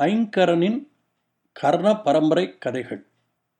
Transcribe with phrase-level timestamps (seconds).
[0.00, 0.86] ஐங்கரனின்
[1.52, 3.06] கர்ண பரம்பரை கதைகள்.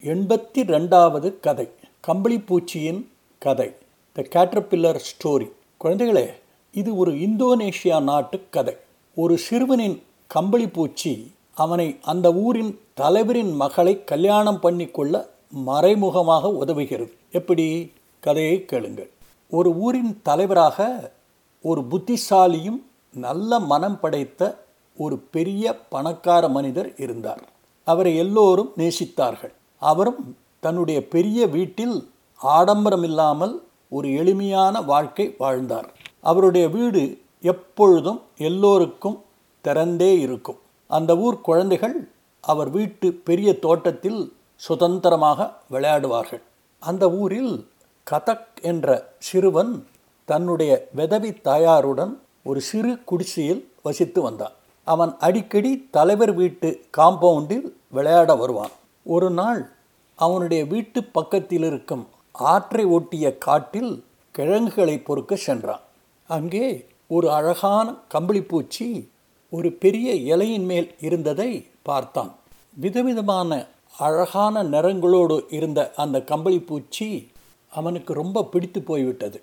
[0.01, 1.69] எண்பத்தி ரெண்டாவது கதை
[2.07, 3.07] கம்பளிப்பூச்சியின்
[3.39, 3.73] கதை
[4.13, 5.51] த கேட்டர்பில்லர் ஸ்டோரி
[5.85, 6.27] குழந்தைகளே
[6.73, 8.77] இது ஒரு இந்தோனேஷியா நாட்டு கதை.
[9.15, 10.03] ஒரு சிறுவனின்
[10.35, 17.13] கம்பளிப்பூச்சி அவனை அந்த ஊரின் தலைவரின் மகளை கல்யாணம் பண்ணிக்கொள்ள மறைமுகமாக உதவுகிறது.
[17.31, 17.93] எப்படி?
[18.21, 19.11] கதையை கேளுங்கள்.
[19.51, 21.11] ஒரு ஊரின் தலைவராக
[21.63, 22.83] ஒரு புத்திசாலியும்
[23.15, 24.65] நல்ல மனம் படைத்த
[24.97, 27.49] ஒரு பெரிய பணக்கார மனிதர் இருந்தார்.
[27.85, 29.53] அவரை எல்லோரும் நேசித்தார்கள்.
[29.79, 35.93] அவரும் தன்னுடைய பெரிய வீட்டில் ஆடம்பரம் இல்லாமல் ஒரு எளிமையான வாழ்க்கை வாழ்ந்தார்.
[36.21, 39.23] அவருடைய வீடு எப்பொழுதும் எல்லோருக்கும்
[39.65, 40.59] திறந்தே இருக்கும்.
[40.89, 42.09] அந்த ஊர் குழந்தைகள்
[42.41, 46.43] அவர் வீட்டு பெரிய தோட்டத்தில் சுதந்திரமாக விளையாடுவார்கள்.
[46.79, 47.69] அந்த ஊரில்
[48.11, 49.87] கதக் என்ற சிறுவன்
[50.25, 54.53] தன்னுடைய விதவி தாயாருடன் ஒரு சிறு குடிசையில் வசித்து வந்தான்.
[54.93, 58.75] அவன் அடிக்கடி தலைவர் வீட்டு காம்பவுண்டில் விளையாட வருவான்.
[59.07, 59.61] ஒரு நாள்
[60.19, 62.05] அவனுடைய வீட்டு பக்கத்தில் இருக்கும்
[62.53, 63.93] ஆற்றை ஒட்டிய காட்டில்
[64.35, 65.85] கிழங்குகளை பொறுக்க சென்றான்.
[66.31, 66.67] அங்கே
[67.17, 68.89] ஒரு அழகான கம்பளிப்பூச்சி
[69.53, 71.51] ஒரு பெரிய இலையின் மேல் இருந்ததை
[71.83, 72.33] பார்த்தான்.
[72.75, 73.51] விதவிதமான
[73.99, 77.09] அழகான நிறங்களோடு இருந்த அந்த கம்பளிப்பூச்சி
[77.73, 79.39] அவனுக்கு ரொம்ப பிடித்து போய்விட்டது.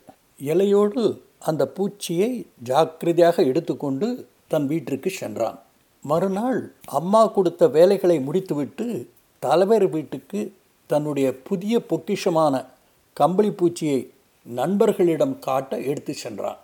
[0.52, 1.04] இலையோடு
[1.50, 2.32] அந்த பூச்சியை
[2.64, 4.08] ஜாக்கிரதையாக எடுத்துக்கொண்டு
[4.48, 5.60] தன் வீட்டிற்கு சென்றான்.
[6.02, 10.54] மறுநாள் அம்மா கொடுத்த வேலைகளை முடித்துவிட்டு தலைவர் வீட்டுக்கு
[10.86, 12.66] தன்னுடைய புதிய பொக்கிஷமான
[13.20, 14.10] கம்பளிப்பூச்சியை
[14.44, 16.58] நண்பர்களிடம் காட்ட எடுத்து சென்றான்.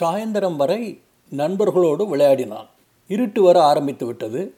[0.00, 1.00] சாயந்தரம் வரை
[1.36, 2.66] நண்பர்களோடு விளையாடினான்.
[3.08, 4.54] இருட்டு வர ஆரம்பித்து விட்டது.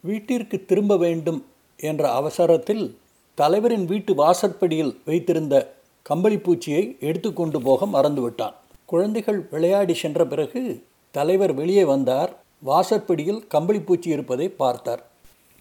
[0.00, 1.44] வீட்டிற்கு திரும்ப வேண்டும்
[1.76, 2.98] என்ற அவசரத்தில்
[3.34, 5.74] தலைவரின் வீட்டு வாசற்படியில் வைத்திருந்த
[6.08, 8.52] கம்பளிப்பூச்சியை எடுத்துக்கொண்டு போக மறந்துவிட்டான்.
[8.84, 12.30] குழந்தைகள் விளையாடி சென்ற பிறகு தலைவர் வெளியே வந்தார்.
[12.60, 15.02] வாசற்படியில் கம்பளிப்பூச்சி இருப்பதை பார்த்தார்.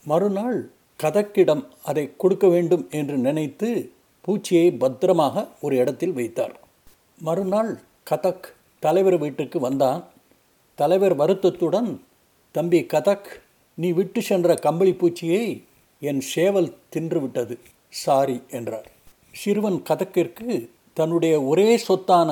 [0.05, 0.69] மறுநாள்
[1.03, 3.69] கதக்கிடம் அதை கொடுக்க வேண்டும் என்று நினைத்து
[4.25, 6.59] பூச்சியை பத்திரமாக ஒரு இடத்தில் வைத்தார்.
[7.19, 8.45] மறுநாள் கதக்
[8.79, 10.01] தலைவர் வீட்டுக்கு வந்தான்.
[10.75, 12.03] தலைவர் வருத்தத்துடன்
[12.51, 13.29] தம்பி கதக்
[13.73, 15.63] நீ விட்டு சென்ற கம்பளி பூச்சியை
[15.99, 17.57] என் சேவல் தின்றுவிட்டது.
[17.89, 18.87] சாரி என்றார்.
[19.31, 22.29] சிறுவன் கதக்கிற்கு தன்னுடைய ஒரே சொத்தான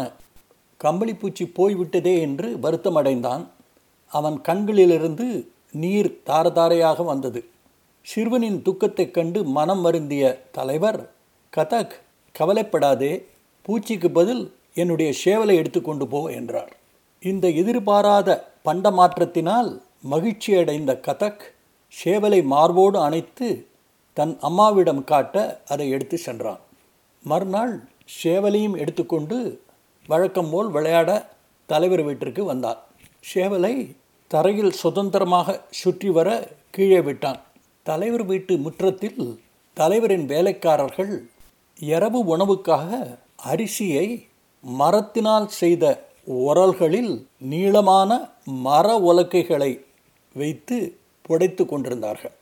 [0.83, 3.45] கம்பளிப்பூச்சி போய்விட்டதே என்று வருத்தமடைந்தான்.
[4.07, 7.45] அவன் கண்களிலிருந்து நீர் தாரதாரையாக வந்தது.
[8.01, 11.11] சிறுவனின் துக்கத்தைக் கண்டு மனம் வருந்திய தலைவர்
[11.57, 11.91] கதக்
[12.31, 13.25] கவலைப்படாதே
[13.67, 16.75] பூச்சிக்கு பதில் என்னுடைய சேவலை எடுத்துக்கொண்டு போ என்றார்.
[17.21, 19.81] இந்த எதிர்பாராத பண்ட மாற்றத்தினால்
[20.11, 21.39] மகிழ்ச்சியடைந்த கதக்
[22.03, 23.67] சேவலை மார்போடு அணைத்து
[24.13, 26.59] தன் அம்மாவிடம் காட்ட அதை எடுத்து சென்றான்.
[27.23, 27.83] மறுநாள்
[28.23, 29.61] சேவலையும் எடுத்துக்கொண்டு
[30.07, 31.09] வழக்கம் போல் விளையாட
[31.69, 32.79] தலைவர் வீட்டிற்கு வந்தான்
[33.33, 33.73] சேவலை
[34.31, 36.29] தரையில் சுதந்திரமாக சுற்றி வர
[36.71, 37.39] கீழே விட்டான்.
[37.83, 39.21] தலைவர் வீட்டு முற்றத்தில்
[39.73, 41.13] தலைவரின் வேலைக்காரர்கள்
[41.79, 43.17] இரவு உணவுக்காக
[43.51, 44.07] அரிசியை
[44.63, 45.85] மரத்தினால் செய்த
[46.47, 47.13] உரல்களில்
[47.51, 48.11] நீளமான
[48.65, 49.71] மர உலக்கைகளை
[50.35, 50.77] வைத்து
[51.29, 52.35] புடைத்து கொண்டிருந்தார்கள்.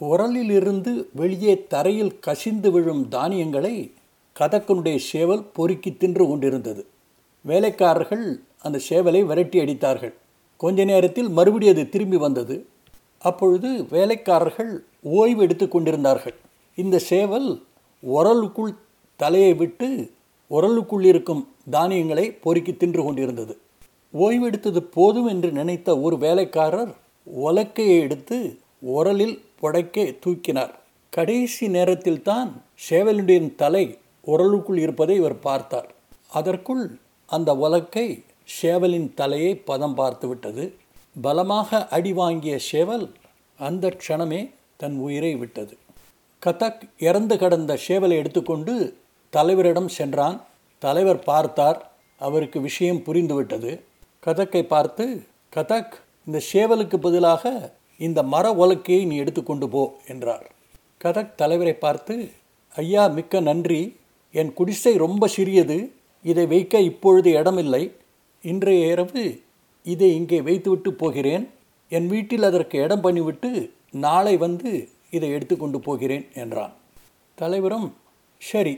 [0.00, 3.74] உரலிலிருந்து வெளியே தரையில் கசிந்து விழும் தானியங்களை
[4.40, 6.82] கதக்கனுடைய சேவல் பொறுக்கி தின்று கொண்டிருந்தது.
[7.44, 8.24] வேலைக்காரர்கள்
[8.62, 10.14] அந்த சேவலை விரட்டி அடித்தார்கள்.
[10.56, 12.56] கொஞ்ச நேரத்தில் மறுபடியும் அது திரும்பி வந்தது.
[13.18, 14.72] அப்பொழுது வேலைக்காரர்கள்
[15.02, 16.36] ஓய்வு எடுத்து கொண்டிருந்தார்கள்.
[16.74, 17.48] இந்த சேவல்
[18.02, 18.74] உரலுக்குள்
[19.16, 19.88] தலையை விட்டு
[20.50, 23.54] உரலுக்குள் இருக்கும் தானியங்களை பொறுக்கி தின்று கொண்டிருந்தது.
[24.14, 26.92] ஓய்வெடுத்தது போதும் என்று நினைத்த ஒரு வேலைக்காரர்
[27.46, 28.36] உலக்கையை எடுத்து
[28.96, 30.72] உரலில் புடைக்க தூக்கினார்.
[31.10, 32.50] கடைசி நேரத்தில் தான்
[32.90, 33.98] சேவலுடைய தலை
[34.32, 35.88] உரலுக்குள் இருப்பதை இவர் பார்த்தார்.
[36.38, 36.84] அதற்குள்
[37.28, 38.06] அந்த உலக்கை
[38.62, 40.64] சேவலின் தலையை பதம் பார்த்து விட்டது.
[41.20, 43.06] பலமாக அடி வாங்கிய சேவல்
[43.58, 44.40] அந்த க்ஷணமே
[44.80, 45.74] தன் உயிரை விட்டது.
[46.42, 48.74] கதக் இறந்து கடந்த சேவலை எடுத்துக்கொண்டு
[49.32, 50.36] தலைவரிடம் சென்றான்.
[50.82, 51.78] தலைவர் பார்த்தார்.
[52.20, 53.72] அவருக்கு விஷயம் புரிந்துவிட்டது
[54.26, 55.04] கதக்கை பார்த்து
[55.56, 55.94] கதக்
[56.26, 57.52] இந்த சேவலுக்கு பதிலாக
[58.06, 60.46] இந்த மர உலக்கையை நீ எடுத்துக்கொண்டு போ என்றார்.
[61.04, 62.14] கதக் தலைவரை பார்த்து
[62.76, 63.82] ஐயா மிக்க நன்றி.
[64.34, 65.92] என் குடிசை ரொம்ப சிறியது
[66.22, 67.92] இதை வைக்க இப்பொழுது இடமில்லை.
[68.42, 69.42] இன்றைய இரவு
[69.82, 71.48] இதை இங்கே வைத்துவிட்டு போகிறேன்.
[71.88, 76.72] என் வீட்டில் அதற்கு இடம் பண்ணிவிட்டு நாளை வந்து இதை எடுத்துக்கொண்டு போகிறேன் என்றான்.
[77.34, 77.88] தலைவரும்
[78.38, 78.74] சரி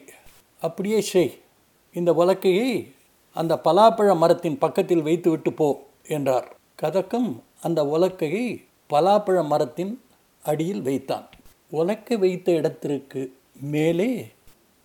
[0.60, 1.32] அப்படியே செய்.
[1.92, 2.92] இந்த உலக்கையை
[3.36, 5.68] அந்த பலாப்பழ மரத்தின் பக்கத்தில் வைத்துவிட்டு போ
[6.08, 6.48] என்றார்.
[6.74, 8.46] கதக்கம் அந்த உலக்கையை
[8.90, 10.00] பலாப்பழ மரத்தின்
[10.42, 11.26] அடியில் வைத்தான்.
[11.72, 13.22] உலக்கை வைத்த இடத்திற்கு
[13.74, 14.10] மேலே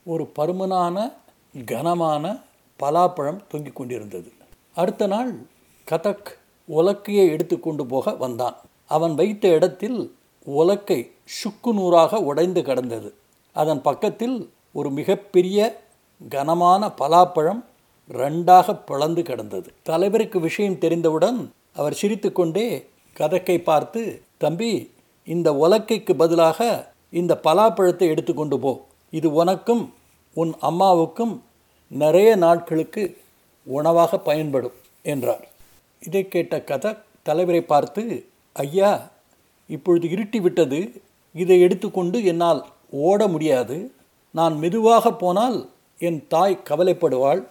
[0.06, 1.13] ஒரு பருமனான
[1.66, 2.42] கனமான
[2.80, 4.31] பலாப்பழம் தொங்கிக் கொண்டிருந்தது.
[4.75, 5.31] அடுத்த நாள்
[5.92, 6.30] கதக்
[6.69, 8.56] உலக்கையை எடுத்துக்கொண்டு போக வந்தான்.
[8.86, 10.16] அவன் வைத்த இடத்தில்
[10.48, 13.13] உலக்கை சுக்கு நூறாக உடைந்து கிடந்தது.
[13.54, 15.84] அதன் பக்கத்தில் ஒரு மிகப்பெரிய
[16.30, 17.63] கனமான பலாப்பழம்
[18.12, 19.74] ரெண்டாக பிளந்து கிடந்தது.
[19.84, 22.88] தலைவருக்கு விஷயம் தெரிந்தவுடன் அவர் சிரித்துக்கொண்டே
[23.18, 24.92] கதக்கை பார்த்து தம்பி
[25.24, 28.86] இந்த உலக்கைக்கு பதிலாக இந்த பலாப்பழத்தை எடுத்துக்கொண்டு போ.
[29.13, 29.84] இது உனக்கும்
[30.36, 31.34] உன் அம்மாவுக்கும்
[31.92, 33.04] நிறைய நாட்களுக்கு
[33.68, 34.75] உணவாக பயன்படும்
[35.06, 35.44] என்றார்.
[36.02, 38.04] இதை கேட்ட கத தலைவரை பார்த்து
[38.56, 38.92] ஐயா
[39.69, 40.80] இப்பொழுது இருட்டி விட்டது.
[41.36, 42.62] இதை எடுத்துக்கொண்டு என்னால்
[43.06, 43.78] ஓட முடியாது.
[44.36, 45.57] நான் மெதுவாக போனால்
[46.00, 47.42] என் தாய் கவலைப்படுவாள்.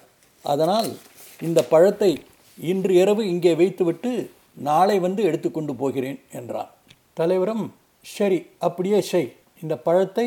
[0.45, 0.89] அதனால்
[1.41, 2.11] இந்த பழத்தை
[2.59, 4.11] இன்று இரவு இங்கே வைத்துவிட்டு
[4.69, 6.71] நாளை வந்து எடுத்துக்கொண்டு போகிறேன் என்றான்
[7.15, 7.65] தலைவரும்
[8.07, 9.31] சரி அப்படியே செய்.
[9.63, 10.27] இந்த பழத்தை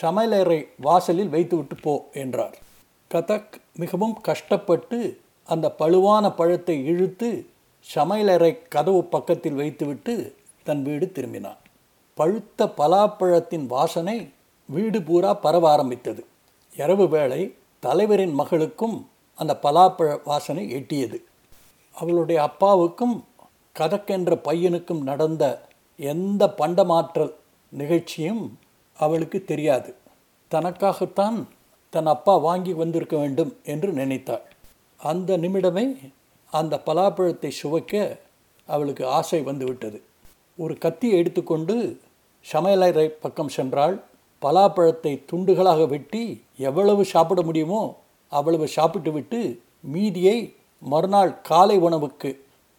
[0.00, 2.58] சமையலறை வாசலில் வைத்துவிட்டு போ என்றார்.
[3.14, 7.46] கதக் மிகவும் கஷ்டப்பட்டு அந்த பழுவான பழத்தை இழுத்து
[7.94, 11.56] சமையலறை கதவு பக்கத்தில் வைத்துவிட்டு தன் வீடு திரும்பினான்.
[12.14, 14.30] பழுத்த பலாப்பழத்தின் வாசனை
[14.66, 16.24] வீடு பூரா பரவ ஆரம்பித்தது.
[16.76, 21.18] இரவு வேளை தலைவரின் மகளுக்கும் அந்த பலாப்பழ வாசனை எட்டியது.
[21.94, 23.24] அவளுடைய அப்பாவுக்கும்
[23.78, 27.34] கதக்கென்ற பையனுக்கும் நடந்த எந்த பண்டமாற்றல்
[27.68, 28.58] நிகழ்ச்சியும்
[29.04, 29.90] அவளுக்கு தெரியாது.
[30.50, 31.38] தனக்காகத்தான்
[31.92, 34.44] தன் அப்பா வாங்கி வந்திருக்க வேண்டும் என்று நினைத்தாள்.
[35.00, 35.86] அந்த நிமிடமே
[36.52, 37.94] அந்த பலாப்பழத்தை சுவைக்க
[38.68, 39.98] அவளுக்கு ஆசை வந்துவிட்டது.
[40.58, 41.76] ஒரு கத்தியை எடுத்துக்கொண்டு
[42.44, 43.96] சமையலறை பக்கம் சென்றாள்.
[44.42, 46.22] பலாப்பழத்தை துண்டுகளாக வெட்டி
[46.68, 47.82] எவ்வளவு சாப்பிட முடியுமோ
[48.32, 49.40] அவ்வளவு சாப்பிட்டு விட்டு
[49.94, 50.38] மீதியை
[50.82, 52.30] மறுநாள் காலை உணவுக்கு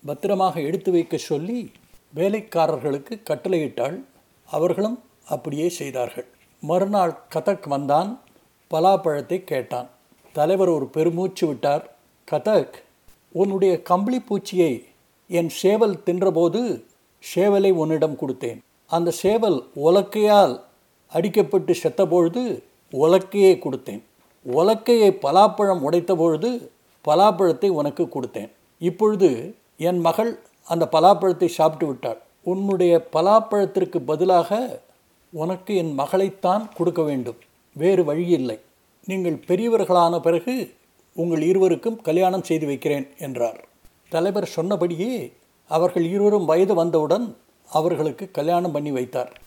[0.03, 1.59] பத்திரமாக எடுத்து வைக்க சொல்லி
[2.13, 3.97] வேலைக்காரர்களுக்கு கட்டளையிட்டாள்.
[4.50, 6.25] அவர்களும் அப்படியே செய்தார்கள்.
[6.62, 8.19] மறுநாள் கதக் வந்தான்.
[8.73, 9.89] பலாப்பழத்தை கேட்டான்.
[10.31, 11.95] தலைவர் ஒரு பெருமூச்சு விட்டார்.
[12.31, 12.73] கதக்
[13.31, 14.83] உன்னுடைய கம்பளி பூச்சியை
[15.27, 16.83] என் சேவல் தின்றபோது
[17.35, 18.57] சேவலை உன்னிடம் கொடுத்தேன்.
[18.88, 20.59] அந்த சேவல் உலக்கையால்
[21.13, 24.01] அடிக்கப்பட்டு செத்தபொழுது உலக்கையை கொடுத்தேன்.
[24.47, 26.67] உலக்கையை பலாப்பழம் உடைத்தபொழுது
[27.07, 28.50] பலாப்பழத்தை உனக்கு கொடுத்தேன்.
[28.79, 32.21] இப்பொழுது என் மகள் அந்த பலாப்பழத்தை சாப்பிட்டு விட்டாள்.
[32.44, 34.81] உன்னுடைய பலாப்பழத்திற்கு பதிலாக
[35.31, 37.35] உனக்கு என் மகளைத்தான் கொடுக்க வேண்டும்.
[37.73, 38.59] வேறு வழியில்லை.
[39.05, 40.73] நீங்கள் பெரியவர்களான பிறகு
[41.13, 43.67] உங்கள் இருவருக்கும் கல்யாணம் செய்து வைக்கிறேன் என்றார்.
[44.09, 45.33] தலைவர் சொன்னபடியே
[45.67, 47.37] அவர்கள் இருவரும் வயது வந்தவுடன்
[47.69, 49.41] அவர்களுக்கு கல்யாணம் பண்ணி வைத்தார்.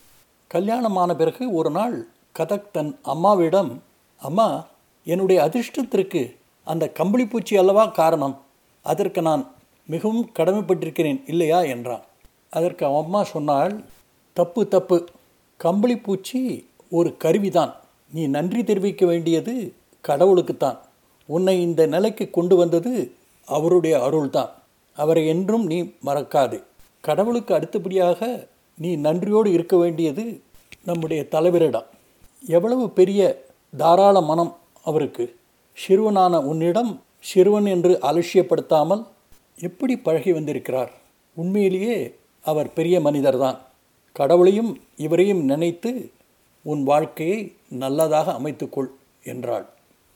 [0.46, 2.08] கல்யாணமான பிறகு ஒரு நாள்
[2.38, 3.82] கதக் தன் அம்மாவிடம்
[4.18, 4.66] அம்மா
[5.04, 8.40] என்னுடைய அதிர்ஷ்டத்திற்கு அந்த கம்பளி பூச்சி அல்லவா காரணம்?
[8.82, 9.54] அதற்கு நான்
[9.86, 11.62] மிகவும் கடமைப்பட்டிருக்கிறேன் இல்லையா?
[11.62, 12.02] என்றான்.
[12.50, 13.84] அதற்கு அவன் அம்மா சொன்னாள்
[14.32, 15.06] தப்பு தப்பு.
[15.62, 17.72] கம்பளிப்பூச்சி ஒரு கருவிதான்.
[18.12, 19.72] நீ நன்றி தெரிவிக்க வேண்டியது
[20.08, 20.78] கடவுளுக்குத்தான்.
[21.26, 23.12] உன்னை இந்த நிலைக்கு கொண்டு வந்தது
[23.46, 24.48] அவருடைய அருள்தான்.
[24.94, 26.62] அவரை என்றும் நீ மறக்காதே.
[27.00, 28.46] கடவுளுக்கு அடுத்தபடியாக
[28.78, 30.40] நீ நன்றியோடு இருக்க வேண்டியது
[30.84, 31.84] நம்முடைய தலைவரிடம்.
[32.46, 33.44] எவ்வளவு பெரிய
[33.76, 35.36] தாராள மனம் அவருக்கு.
[35.72, 39.06] சிறுவனான உன்னிடம் சிறுவன் என்று அலட்சியப்படுத்தாமல்
[39.60, 40.92] எப்படி பழகி வந்திருக்கிறார்?
[41.34, 43.60] உண்மையிலேயே அவர் பெரிய மனிதர்தான்.
[44.14, 46.10] கடவுளையும் இவரையும் நினைத்து
[46.62, 48.90] உன் வாழ்க்கையை நல்லதாக அமைத்துக்கொள்
[49.24, 49.66] என்றாள்.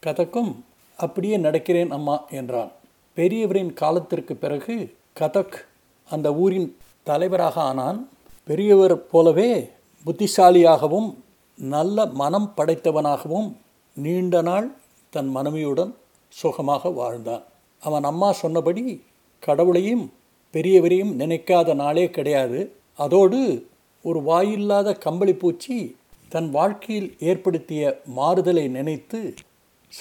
[0.01, 0.65] கதக்கும்
[0.97, 2.73] அப்படியே நடக்கிறேன் அம்மா என்றான்.
[3.17, 5.67] பெரியவரின் காலத்திற்கு பிறகு கதக்
[6.11, 8.09] அந்த ஊரின் தலைவராக ஆனான்.
[8.45, 9.71] பெரியவர் போலவே
[10.07, 11.15] புத்திசாலியாகவும்
[11.57, 13.53] நல்ல மனம் படைத்தவனாகவும்
[13.95, 14.75] நீண்ட நாள்
[15.11, 15.95] தன் மனைவியுடன்
[16.29, 17.43] சுகமாக வாழ்ந்தான்.
[17.81, 19.03] அவன் அம்மா சொன்னபடி
[19.39, 20.13] கடவுளையும்
[20.53, 22.73] பெரியவரையும் நினைக்காத நாளே கிடையாது.
[22.97, 23.68] அதோடு
[24.03, 25.97] ஒரு வாயில்லாத கம்பளி பூச்சி
[26.29, 29.35] தன் வாழ்க்கையில் ஏற்படுத்திய மாறுதலை நினைத்து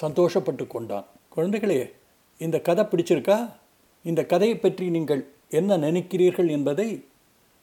[0.00, 1.06] சந்தோஷப்பட்டு கொண்டான்.
[1.36, 1.92] குழந்தைகளே
[2.38, 3.52] இந்த கதை பிடிச்சிருக்கா?
[4.04, 7.04] இந்த கதையை பற்றி நீங்கள் என்ன நினைக்கிறீர்கள் என்பதை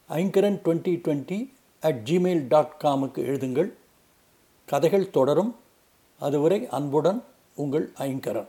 [0.08, 3.70] Aingaran twenty twenty at gmail dot காமுக்கு எழுதுங்கள்.
[4.66, 5.56] கதைகள் தொடரும்.
[6.18, 7.24] அதுவரை அன்புடன்
[7.54, 8.46] உங்கள் ஐங்கரன்.